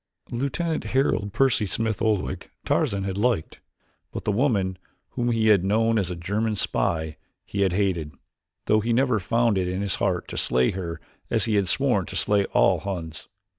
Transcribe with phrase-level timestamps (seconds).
[0.31, 3.61] Lieutenant Harold Percy Smith Oldwick Tarzan had liked,
[4.11, 8.11] but the woman whom he had known as a German spy he had hated,
[8.65, 11.67] though he never had found it in his heart to slay her as he had
[11.67, 13.27] sworn to slay all Huns.